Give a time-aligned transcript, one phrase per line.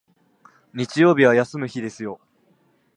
[0.73, 2.19] 日曜日は休む日ですよ